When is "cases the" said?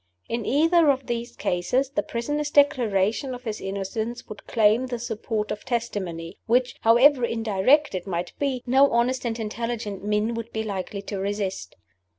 1.35-2.01